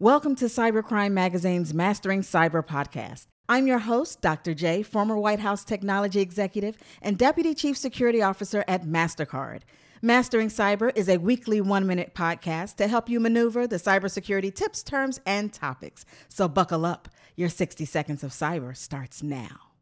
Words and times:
Welcome 0.00 0.36
to 0.36 0.44
Cybercrime 0.44 1.10
Magazine's 1.10 1.74
Mastering 1.74 2.20
Cyber 2.20 2.64
podcast. 2.64 3.26
I'm 3.48 3.66
your 3.66 3.80
host, 3.80 4.20
Dr. 4.20 4.54
Jay, 4.54 4.84
former 4.84 5.18
White 5.18 5.40
House 5.40 5.64
technology 5.64 6.20
executive 6.20 6.78
and 7.02 7.18
Deputy 7.18 7.52
Chief 7.52 7.76
Security 7.76 8.22
Officer 8.22 8.64
at 8.68 8.84
MasterCard. 8.84 9.62
Mastering 10.00 10.50
Cyber 10.50 10.96
is 10.96 11.08
a 11.08 11.16
weekly 11.16 11.60
one 11.60 11.84
minute 11.84 12.14
podcast 12.14 12.76
to 12.76 12.86
help 12.86 13.08
you 13.08 13.18
maneuver 13.18 13.66
the 13.66 13.74
cybersecurity 13.74 14.54
tips, 14.54 14.84
terms, 14.84 15.20
and 15.26 15.52
topics. 15.52 16.04
So 16.28 16.46
buckle 16.46 16.86
up. 16.86 17.08
Your 17.34 17.48
60 17.48 17.84
seconds 17.84 18.22
of 18.22 18.30
cyber 18.30 18.76
starts 18.76 19.20
now. 19.24 19.72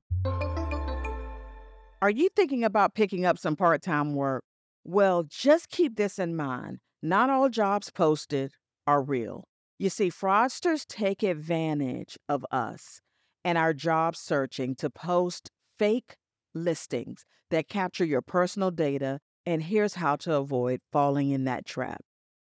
Are 2.01 2.09
you 2.09 2.31
thinking 2.35 2.65
about 2.65 2.95
picking 2.95 3.27
up 3.27 3.39
some 3.39 3.55
part 3.55 3.83
time 3.83 4.15
work? 4.15 4.45
Well, 4.83 5.25
just 5.29 5.69
keep 5.69 5.97
this 5.97 6.19
in 6.19 6.37
mind. 6.37 6.79
Not 7.03 7.29
all 7.29 7.51
jobs 7.51 7.91
posted 7.91 8.53
are 8.87 9.03
real. 9.03 9.45
You 9.79 9.91
see, 9.91 10.11
fraudsters 10.11 10.87
take 10.87 11.23
advantage 11.23 12.19
of 12.29 12.47
us 12.51 13.01
and 13.45 13.59
our 13.59 13.75
job 13.75 14.17
searching 14.17 14.75
to 14.77 14.89
post 14.89 15.51
fake 15.79 16.17
listings 16.55 17.25
that 17.51 17.69
capture 17.69 18.05
your 18.05 18.23
personal 18.23 18.71
data. 18.71 19.21
And 19.45 19.63
here's 19.63 19.95
how 19.95 20.17
to 20.17 20.35
avoid 20.35 20.81
falling 20.93 21.31
in 21.31 21.45
that 21.45 21.67
trap. 21.67 22.01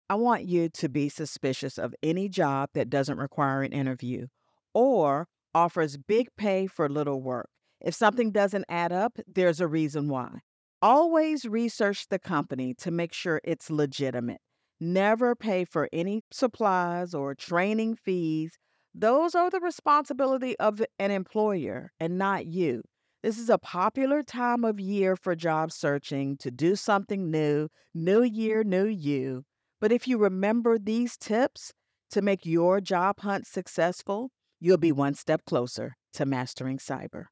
I 0.09 0.15
want 0.15 0.45
you 0.45 0.69
to 0.69 0.89
be 0.89 1.09
suspicious 1.09 1.79
of 1.79 1.95
any 2.03 2.29
job 2.29 2.71
that 2.75 2.89
doesn't 2.89 3.19
require 3.19 3.63
an 3.63 3.73
interview 3.73 4.29
or 4.73 5.27
offers 5.53 5.97
big 5.97 6.29
pay 6.37 6.69
for 6.69 6.89
little 6.89 7.21
work. 7.21 7.49
If 7.81 7.95
something 7.95 8.31
doesn't 8.31 8.67
add 8.69 8.93
up, 8.93 9.19
there's 9.27 9.61
a 9.61 9.67
reason 9.67 10.09
why. 10.09 10.39
Always 10.81 11.45
research 11.45 12.07
the 12.09 12.19
company 12.19 12.73
to 12.75 12.91
make 12.91 13.13
sure 13.13 13.41
it's 13.43 13.69
legitimate. 13.69 14.41
Never 14.81 15.35
pay 15.35 15.65
for 15.65 15.89
any 15.93 16.23
supplies 16.31 17.15
or 17.15 17.35
training 17.35 17.97
fees. 17.97 18.59
Those 18.95 19.35
are 19.35 19.51
the 19.51 19.61
responsibility 19.61 20.57
of 20.59 20.83
an 20.99 21.11
employer 21.11 21.93
and 22.01 22.19
not 22.19 22.47
you. 22.47 22.83
This 23.23 23.39
is 23.39 23.51
a 23.51 23.59
popular 23.59 24.23
time 24.23 24.65
of 24.65 24.79
year 24.79 25.17
for 25.17 25.35
job 25.35 25.73
searching 25.73 26.37
to 26.39 26.51
do 26.51 26.77
something 26.77 27.31
new, 27.31 27.69
new 27.95 28.23
year, 28.23 28.63
new 28.65 28.87
you. 28.87 29.45
But 29.81 29.93
if 29.93 30.07
you 30.07 30.19
remember 30.19 30.79
these 30.79 31.17
tips 31.17 31.73
to 32.11 32.23
make 32.23 32.47
your 32.47 32.81
job 32.81 33.21
hunt 33.21 33.47
successful, 33.47 34.31
you'll 34.61 34.79
be 34.79 34.93
one 34.93 35.15
step 35.15 35.43
closer 35.47 35.97
to 36.15 36.27
mastering 36.27 36.79
cyber. 36.79 37.27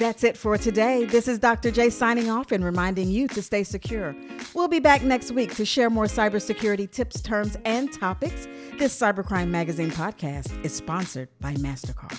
That's 0.00 0.24
it 0.24 0.34
for 0.34 0.56
today. 0.56 1.04
This 1.04 1.28
is 1.28 1.38
Dr. 1.38 1.70
Jay 1.70 1.90
signing 1.90 2.30
off 2.30 2.52
and 2.52 2.64
reminding 2.64 3.10
you 3.10 3.28
to 3.28 3.42
stay 3.42 3.62
secure. 3.62 4.16
We'll 4.54 4.66
be 4.66 4.80
back 4.80 5.02
next 5.02 5.30
week 5.30 5.54
to 5.56 5.66
share 5.66 5.90
more 5.90 6.06
cybersecurity 6.06 6.90
tips, 6.90 7.20
terms, 7.20 7.58
and 7.66 7.92
topics. 7.92 8.48
This 8.78 8.98
Cybercrime 8.98 9.48
Magazine 9.48 9.90
podcast 9.90 10.64
is 10.64 10.74
sponsored 10.74 11.28
by 11.38 11.52
MasterCard. 11.56 12.18